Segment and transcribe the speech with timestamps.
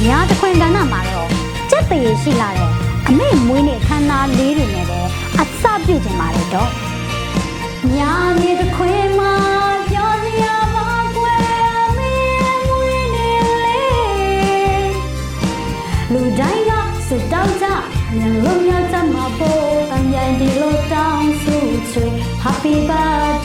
[0.00, 1.28] ဒီတစ်ပတ်အများတခွင်ကဏ္ဍမှာတော့
[1.70, 2.70] စက်သေးရှိလာတဲ့
[3.08, 5.00] အမေမွေးနေ့ခမ်းနားလေးတွေနဲ့ပဲ
[5.38, 6.70] အစပြုကျင်ပါတယ်တော့
[7.96, 9.34] ညာနေတခွင်မှာ
[9.90, 11.42] ပြောစရာပါကွယ်
[11.78, 12.14] အမေ
[12.68, 14.90] မွေးနေ့လေး
[16.12, 16.70] လူတိုင်းက
[17.06, 17.66] စတောင်းကြ
[18.16, 21.56] မျက်လုံးရကြမှာပေါ်အမြိုင်ဒီလိုတောင်းဆူ
[21.90, 22.06] ချွေ
[22.42, 23.39] Happy birthday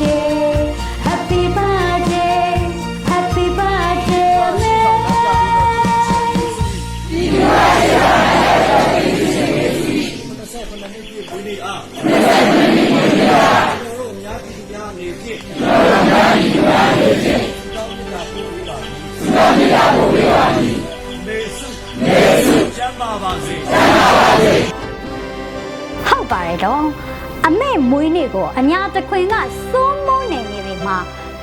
[26.63, 27.15] ဟုတ်ပါတယ်တော့
[27.48, 29.35] အမေမွေးနေ့ကိုအညာတခွင်က
[29.70, 30.98] စိုးမိုးနေနေပြီမှာ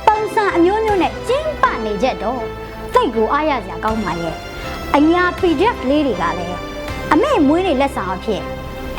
[0.05, 2.41] ပုံစံအမျိုးမျိုးနဲ့ကျင်းပနေကြတော့
[2.93, 4.35] တိတ်ကိုအားရစရာကောင်းပါရဲ့
[4.95, 6.57] အညာ PDF လေးတွေကလည်း
[7.13, 8.41] အမေမွေးနေ့လက်ဆောင်အဖြစ်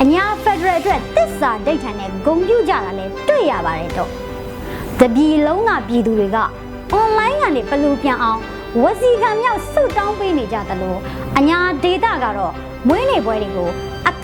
[0.01, 4.11] အညာ Federal အတွက်တစ္ဆာဒိတ်ထန်နဲ့ဂုံပြူကြတာလည်းတွေ့ရပါတယ်တော့
[4.99, 6.37] တပြည်လုံးကပြည်သူတွေက
[6.99, 8.39] online ကနေဘလူပြန်အောင်
[8.81, 10.99] ဝစီကံမြောက်ဆုတောင်းပေးနေကြတယ်လို့
[11.37, 12.53] အညာဒေတာကတော့
[12.87, 13.69] မွေးနေ့ပွဲတွေကို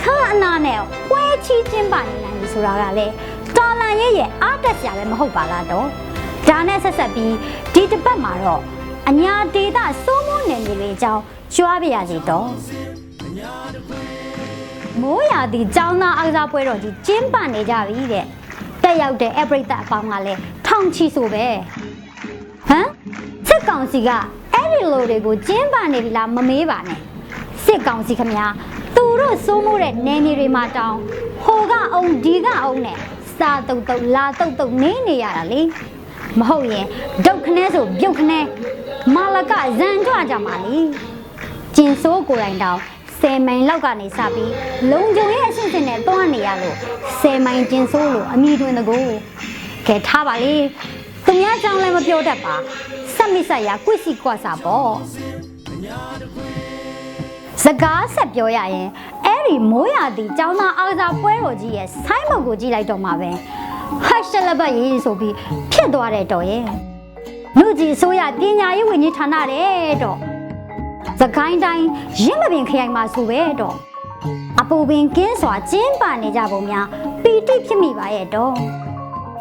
[0.01, 3.07] အခမ်းအနားနဲ့ပွဲချီးကျင်းပနေနိုင်ပြီဆိုတာကလေ
[3.57, 5.87] တော်လန်ရဲ့ရဲ့အားတက်စရာပဲမဟုတ်ပါလားတော့
[6.47, 7.35] ဒါနဲ့ဆက်ဆက်ပြီး
[7.73, 8.61] ဒီတစ်ပတ်မှာတော့
[9.09, 11.21] အညာဒေတာစိုးမိုးနေနေလေးအကြောင်း
[11.55, 12.47] ကြွားပြရစီတော့
[15.01, 18.25] မိုးရာသီကျောင်းသားအားကစားပွဲတော်ကြီးကျင်းပနေကြပြီတဲ့
[18.83, 21.45] တက်ရောက်တဲ့အပရိသတ်အပေါင်းကလည်းထောင်ချီဆိုပဲ
[22.69, 22.87] ဟမ်
[23.47, 24.09] စစ်ကောင်စီက
[24.53, 26.99] အဲ့ဒီလိုတွေကိုကျင်းပနေပြီလားမမေးပါနဲ့
[27.65, 28.51] စစ်ကောင်စီခမများ
[28.95, 30.99] သူတို့စိုးမိုးတဲ့နယ်မြေတွေမှာတောင်း
[31.43, 32.97] ဟိုကအုံဒီကအုံနဲ့
[33.37, 35.61] စာတုတ်တုတ်လာတုတ်တုတ်နေနေရတာလေ
[36.39, 36.85] မဟုတ်ရင်
[37.25, 38.39] ဒုတ်ခနဲဆိုပြုတ်ခနဲ
[39.15, 40.79] မာလကဇန်ကြွကြမှာလေ
[41.75, 42.81] ကျင်ဆိုးကိုယ်တိုင်တောင်း
[43.19, 44.53] ဆယ်မိုင်လောက်ကနေစပြီး
[44.91, 46.77] လုံကြုံရဲ့အဆင့်ဆင့်နဲ့တွားနေရလို့
[47.19, 48.97] ဆယ်မိုင်ကျင်ဆိုးလို့အမိတွင်တကူ
[49.87, 50.55] ကဲထားပါလေ
[51.25, 52.55] သူများကြောင့်လည်းမပြောတတ်ပါ
[53.15, 54.93] စက်မိဆက်ရကွစီကွာစာပေါ့
[57.63, 58.87] စကားဆက်ပြောရရင်
[59.25, 63.29] အဲ့ဒီမိုးရာသီចောင်းသားအားကစားပွဲတော်ကြီးရဲ့ဆိုင်းဘုတ်ကိုကြည့်လိုက်တော့မှာပဲ
[64.05, 65.33] ဟတ်ရှလဘတ်ရေးဆိုပြီး
[65.71, 66.63] ဖြစ်သွားတဲ့တော်ရဲ့
[67.59, 70.17] လူကြီးဆိုရပညာရေးဝန်ကြီးဌာနတဲ့တော့
[71.19, 71.85] သခိုင်းတိုင်း
[72.21, 73.75] ရင်းမပင်ခရိုင်မှာဆိုပဲတော့
[74.59, 76.85] အပူပင်ကင်းစွာကျင်းပနေကြပုံများ
[77.23, 78.53] ပီတိဖြစ်မိပါရဲ့တော့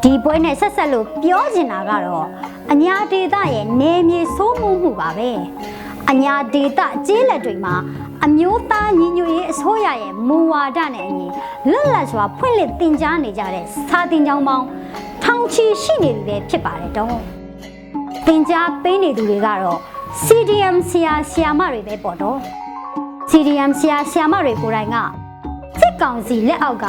[0.03, 2.27] ဒီပွဲနဲ့ဆက်ဆက်လို့ပြောချင်တာကတော့
[2.71, 5.31] အညာဒေတာရဲ့နေမြေဆိုးမှုမှုပါပဲ
[6.09, 7.75] အညာဒေတာကျေးလက်တွေမှာ
[8.25, 11.27] အမျိုးသားညီညွတ်ရေးအစိုးရရဲ့မူဝါဒနဲ့အညီ
[11.69, 14.65] လွတ်လပ်စွာဖွင့်လှစ်တင် जा နေကြတဲ့စာတင်ကြောင်းပေါင်း
[15.23, 17.17] ထောင်ချီရှိနေပြီပဲဖြစ်ပါတယ်တော့
[18.27, 18.51] တင် जा
[18.83, 19.79] ပေးနေသူတွေကတော့
[20.25, 22.37] CDM ဆရာဆရာမတွေပဲပေါ့တော့
[23.29, 24.97] CDM ဆရာဆရာမတွေကိုယ်တိုင်က
[25.79, 26.85] စစ်ကောင်စီလက်အောက်က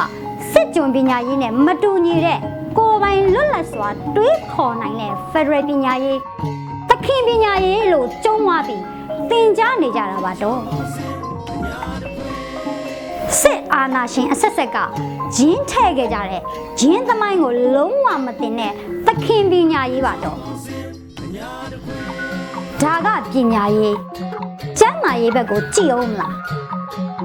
[0.53, 2.39] စစ်ကြုံပညာရေးနဲ့မတူညီတဲ့
[2.79, 6.19] ကိုယ်ပိုင်လွတ်လပ်စွာတွေးခေါ်နိုင်တဲ့ Federal ပညာရေး
[6.89, 8.83] တခင်ပညာရေးလို့ကျုံးသွားပြီး
[9.31, 10.61] သင်ကြားနေကြတာပါတော့
[13.83, 14.79] အာဏာရှင်အဆက်ဆက်က
[15.37, 16.43] ဂျင်းထဲ့ခဲ့ကြတဲ့
[16.81, 18.73] ဂျင်းသမိုင်းကိုလုံးဝမတင်တဲ့
[19.07, 20.39] သခင်ပညာရေးပါတော့
[22.83, 23.97] ဒါကပညာရေး
[24.79, 26.35] ကျမ်းမာရေးဘက်ကိုကြည့်အောင်မလား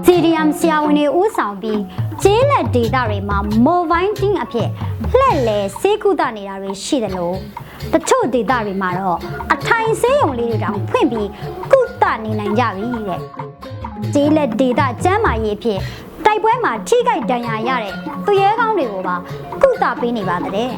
[0.05, 1.81] CDM ဆရာဝန်တွေဦးဆောင်ပြီး
[2.23, 3.37] ကျေးလက်ဒေတာတွေမှာ
[3.67, 4.69] mobile team အဖြစ်
[5.11, 7.35] လှည့်လည်စေးကုသနေတာတွေရှိတယ်လို့
[7.93, 9.17] တချို့ဒေတာတွေမှာတော့
[9.53, 11.29] အထိုင်ဆေးရုံလေးတွေတောင်ဖွင့်ပြီး
[11.71, 13.21] ကုသနေနိုင်ကြပြီတဲ့
[14.13, 15.79] ကျေးလက်ဒေတာကျမ်းမာရေးအဖြစ်
[16.37, 17.93] တိုက်ပွဲမှာထိခိုက်ဒဏ်ရာရတဲ့
[18.25, 19.15] သူရဲကောင်းတွေကိုပါ
[19.61, 20.71] ကုသပေးနေပါတဲ့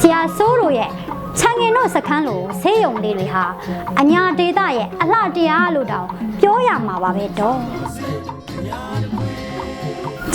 [0.00, 0.90] ဆရာဆိုးတို့ရဲ့
[1.38, 3.44] ချန်ငင်တို့စခန်းလိုဆေးရုံလေးတွေဟာ
[4.00, 6.06] အညာဒေတာရဲ့အလှတရားလို့တောင်
[6.40, 7.58] ပြောရမှာပါပဲတော့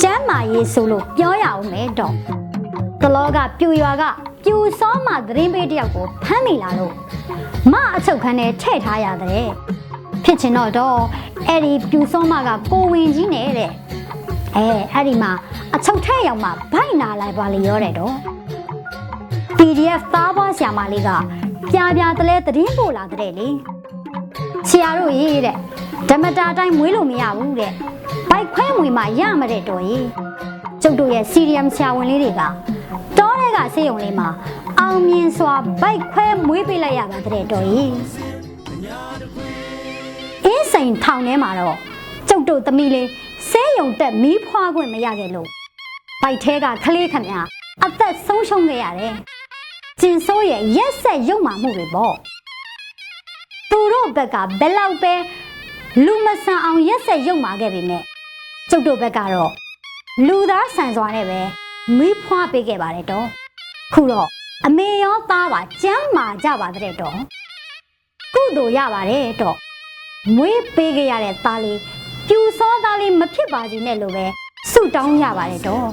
[0.01, 2.13] ကျမ်းမာရေးဆိုလို့ပြောရအောင်မယ်တော့
[3.01, 4.03] တလောကပြူရွာက
[4.43, 6.93] ပြူစောမှသတင်းပေးတယောက်ကိုဖမ်းမိလာလို့
[7.71, 9.47] မအချုပ်ခန်းထဲထည့်ထားရတဲ့
[10.23, 10.97] ဖြစ်ချင်တော့တော့
[11.47, 13.71] အဲ့ဒီပြူစောမကကိုဝင်ကြီးနဲ့တဲ့
[14.55, 15.31] အဲအဲ့ဒီမှာ
[15.75, 18.13] အချုပ်ထဲရောက်မှဗိုက်နာလိုက်ပါလေရောတဲ့တော့
[19.57, 21.09] PDF သားပွားဆရာမလေးက
[21.71, 23.47] ပြပြတလဲသတင်းပို့လာတဲ့လေ
[24.69, 25.57] ဆရာတို့ရေးတဲ့
[26.09, 27.71] ဓမ္မတာအတိုင်းမွေးလို့မရဘူးတဲ့
[28.29, 30.07] ဘိုက်ခွဲမွေမှရမတဲ့တော်ကြီး
[30.81, 32.41] ကျုပ်တို့ရဲ့စီရီယမ်ဆရာဝန်လေးတွေက
[33.17, 34.27] တောထဲကဆေးရုံလေးမှာ
[34.79, 37.93] အောင်မြင်စွာဘိုက်ခွဲမွေးပေးလိုက်ရပါတဲ့တော်ကြီး
[40.45, 41.75] အင်းစိန်ထောင်ထဲမှာတော့
[42.29, 43.07] ကျုပ်တို့သမီးလေး
[43.51, 45.49] ဆေးရုံတက်မီးဖွားခွင့်မရခဲ့လို့
[46.21, 47.39] ဘိုက်ထဲကကလေးခမညာ
[47.85, 49.13] အသက်ဆုံးရှုံးခဲ့ရတယ်
[50.01, 52.15] ကျင်ဆိုးရဲ့ရက်ဆက်ရုပ်မာမှုတွေပေါ့
[53.71, 55.13] သူတို့ဘက်ကဘယ်လောက်ပဲ
[56.05, 58.03] လူမဆန်အောင်ရက်ဆက်ရုပ်မာခဲ့ပြီမဲ့
[58.69, 59.51] ကျုပ်တို့ဘက်ကတော့
[60.27, 61.39] လူသားဆန်စွာနဲ့ပဲ
[61.97, 63.27] မီးဖွားပေးခဲ့ပါတယ်တော့
[63.93, 64.27] ခုတော့
[64.65, 67.15] အမေရောသားပါကျမ်းမာကြပါတဲ့တော့
[68.33, 69.57] ကုသိုလ်ရပါတယ်တော့
[70.35, 71.79] မွေးပေးခဲ့ရတဲ့သားလေး
[72.33, 74.25] ပြူစောသားလေးမဖြစ်ပါစေနဲ့လို့ပဲ
[74.71, 75.87] ဆုတောင်းရပါတယ်တော့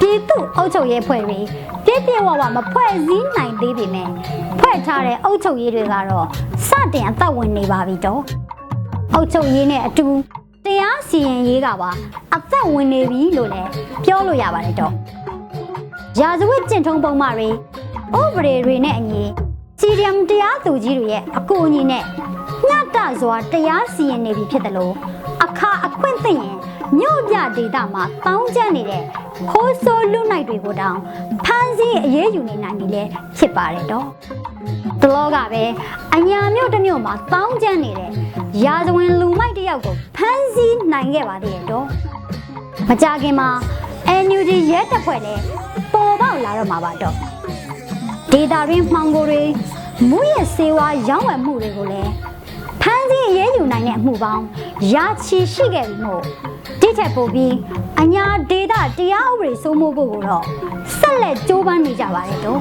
[0.00, 1.38] ပြည်သူအုပ်ချုပ်ရေးဖွဲ့တွေ
[1.84, 4.08] ပြည့်ပြည့်ဝဝမဖွဲ့စည်းနိုင်သေးပေမဲ့
[4.58, 6.26] ဖွဲ့ထားတဲ့အုပ်ချုပ်ရေးတွေကတော့
[6.68, 8.20] စတင်အသက်ဝင်နေပါပြီတော့
[9.14, 10.06] အုပ်ချုပ်ရေးနဲ့အတူ
[10.64, 11.90] တရားစီရင်ရေးကပါ
[12.34, 13.68] အသက်ဝင်နေပြီလို့လည်း
[14.04, 14.92] ပြောလို့ရပါတယ်တော့
[16.20, 17.48] ရာဇဝတ်ကျင့်ထုံးပုံမှန်တွေ
[18.20, 19.22] ဥပဒေတွေနဲ့အညီ
[19.80, 22.04] စီရီယမ်တရားသူကြီးတွေရဲ့အကူအညီနဲ့
[22.72, 24.94] ညတစွာတရားစီရင်နေပြီဖြစ်တယ်လို့
[25.44, 26.54] အခါအခွင့်သိရင်
[26.98, 29.02] မြို့ပြဒေသမှာတောင်းကျမ်းနေတဲ့
[29.50, 30.98] ခိုးဆိုးလူနိုင်တွေကိုတောင်
[31.44, 33.02] ဖမ်းဆီးအရေးယူနေနိုင်ပြီလေ
[33.36, 34.06] ဖြစ်ပါတယ်တော့
[35.00, 35.64] တလောကပဲ
[36.14, 38.10] အညာမြို့တစ်မြို့မှာတောင်းကျမ်းနေတဲ့
[38.64, 41.86] ရာဇဝင်လူမိုက်တစ်ယောက်ကိုဖမ်းဆီးနိုင်ခဲ့ပါသေးတယ်တော့
[42.88, 43.48] မကြခင်မှာ
[44.24, 45.42] NUG ရဲတပ်ဖွဲ့လည်း
[45.92, 47.14] ပေါ်ပေါက်လာတော့မှာပါတော့
[48.32, 49.42] ဒေတာရင်းမှောင်ကိုတွေ
[50.10, 52.12] မူရစေဝါရောင်းဝယ်မှုတွေကိုလည်း
[53.22, 54.44] ဖမ်းဆီးအရေးယူနိုင်တဲ့အမှုပေါင်း
[54.94, 56.22] ရာချီရှိခဲ့ပြီမို့
[56.80, 57.54] ဒီထက်ပိုပြီး
[58.02, 60.44] အညာဒေတာတရားဥပဒေစိုးမိုးဖို့ကိုတော့
[60.98, 62.60] ဆက်လက်ကြိုးပမ်းနေကြပါတယ်တော့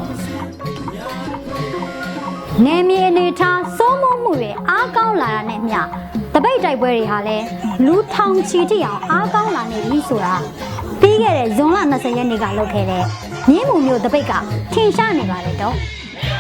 [2.65, 5.79] နေမြေအနေထားစိုးမိုးမှုတွေအားကောင်းလာတာနဲ့မျှ
[6.33, 7.45] တပိတ်တိုက်ပွဲတွေဟာလည်း
[7.85, 10.35] လူထောင်ချီတိအောင်အားကောင်းလာနေပြီဆိုတာ
[11.01, 13.03] ပြီးခဲ့တဲ့ဇွန်လ20ရက်နေ့ကလုပ်ခဲ့တဲ့
[13.49, 14.33] မြင်းမှုမျိုးတပိတ်က
[14.73, 15.75] ထင်ရှားနေပါတယ်တော့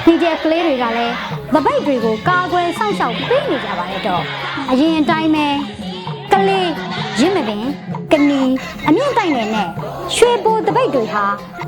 [0.05, 1.15] ဒီတဲ့ကလေးတွေကလည်း
[1.53, 4.23] တပိတ်တွေကိုကာကွယ်စောင့်ရှောက်ပေးနေကြပါတယ်တော့
[4.71, 5.45] အရင်အတိုင်းပဲ
[6.31, 6.69] ကလေး
[7.19, 7.63] ရင့်မပင်
[8.11, 8.41] ကနီ
[8.87, 9.67] အမြင့်တိုက်နယ်နဲ့
[10.15, 11.25] ရွှေဘိုတပိတ်တွေဟာ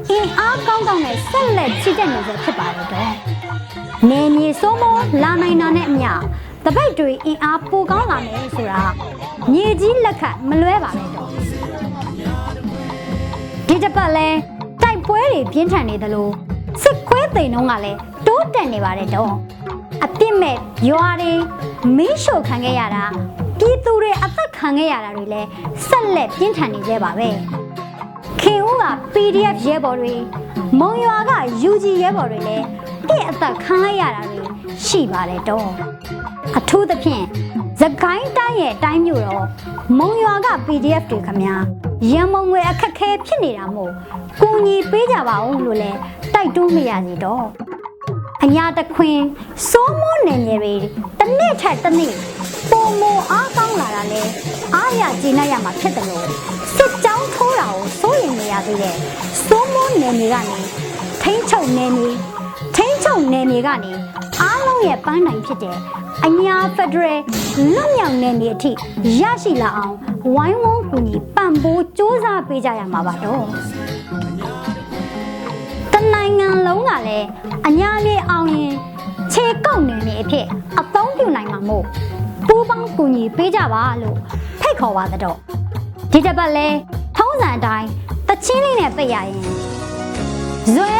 [0.09, 3.13] အင်အားကောင်းကောင်းနဲ့ဆက်လက်ချစ်တက်နေစေဖြစ်ပါတယ်တော့
[4.09, 6.11] နေမြေစိုးမိုးလာနိုင်တာနဲ့အမျှ
[6.65, 8.81] တပိတ်တွေအင်အားပိုကောင်းလာမယ်ဆိုတာ
[9.51, 11.29] မြေကြီးလက်ခတ်မလွဲပါနဲ့တော့
[13.67, 14.27] ဒီတစ်ပတ်လဲ
[14.81, 16.29] တိုက်ပွဲတွေပြင်းထန်နေသလို
[16.83, 19.33] စစ်ခွဲသိမ်နှုံးကလည်းတိုးတက်နေပါတယ်တော့
[20.05, 20.57] အပြစ်မဲ့
[20.89, 21.33] ရွာတွေ
[21.97, 23.03] မင်းရှို့ခံခဲ့ရတာ
[23.59, 25.47] ပြည်သူတွေအသက်ခံခဲ့ရတာတွေလည်း
[25.87, 27.29] ဆက်လက်ပြင်းထန်နေသေးပါပဲ
[28.41, 30.15] ခင်ဦးက PDF ရဲဘော်တွေ
[30.79, 31.31] မုံရွာက
[31.69, 32.65] UG ရဲဘော်တွေလည်း
[33.09, 34.41] တစ်အသက်ခံလိုက်ရတာတွေ
[34.85, 35.69] ရှိပါတယ်တော့
[36.57, 37.23] အထူးသဖြင့်
[37.79, 39.45] သကိုင်းတိုင်းရဲ့တိုင်းမြို့တော့
[39.97, 41.55] မုံရွာက PDF တွေခမညာ
[42.11, 43.91] ရန်မုံငွေအခက်ခဲဖြစ်နေတာမို့
[44.41, 45.91] ကူညီပေးကြပါဦးလို့လဲ
[46.33, 47.47] တိုက်တွန်းမရစီတော့
[48.43, 49.17] အညာတခွင်
[49.69, 50.73] စိုးမိုးနယ်မြေတွေ
[51.19, 52.13] တစ်နေ့ထက်တစ်နေ့
[52.71, 54.21] ပုံမအားကောင်းလာတာလဲ
[54.75, 56.25] အားရကျေနပ်ရမှာဖြစ်တယ်လို့
[56.75, 58.97] စစ်ကြောင်းထိုးတာကိုစိုးရင်နေရသေးတယ်
[59.45, 60.59] စိုးမိုးနယ်မြေကနေ
[61.21, 62.09] ထိမ့်ချုပ်နယ်မြေ
[62.75, 63.91] ထိမ့်ချုပ်နယ်မြေကနေ
[64.41, 65.77] အားလုံးရဲ့ပန်းနိုင်ဖြစ်တဲ့
[66.25, 67.21] အညာဖက်ဒရယ်
[67.73, 68.71] လွတ်မြောက်နယ်မြေအထိ
[69.21, 69.95] ရရှိလာအောင်
[70.33, 73.45] ဝိုင်းဝန်းကူညီပံ့ပိုးစ조사ပေးကြရမှာပါတော့
[74.52, 74.52] တ
[76.23, 77.27] နိုင်ငံလုံးကလည်း
[77.67, 78.73] အညာလေးအောင်ရင်
[79.33, 80.45] ခြေကောက်နယ်မြေအဖြစ်
[80.79, 81.85] အသုံးပြုနိုင်မှာမို့
[82.47, 84.17] ပူးပေါင်းကူညီပေးကြပါလို့
[84.61, 85.37] ဖိတ်ခေါ်ပါတော့
[86.11, 86.67] ဒီတစ်ပတ်လဲ
[87.17, 87.87] ထုံးစံအတိုင်း
[88.27, 89.41] တချင်းလေးနဲ့ပိတ်ရရင်
[90.73, 90.93] ဇွဲ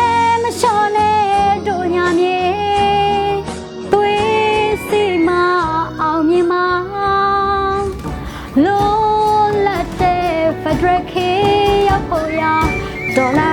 [0.43, 1.21] မလျှော်နဲ့
[1.67, 2.41] တို့ညာမြေ
[3.91, 5.29] သွေးစီမ
[6.01, 6.67] အောင်မြင်မှာ
[8.65, 10.27] လုံးလက်တဲ့
[10.61, 11.29] ဖက်ဒရယ်ခေ
[11.87, 12.43] ရောက်ဖို့ရ
[13.17, 13.52] ဒေါ်လာ